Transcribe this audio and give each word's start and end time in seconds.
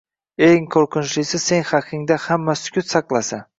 Eng 0.45 0.63
qoʻrqinchlisi 0.75 1.41
sen 1.45 1.63
haqingda 1.73 2.19
hamma 2.25 2.59
sukut 2.65 2.93
saqlasa 2.97 3.45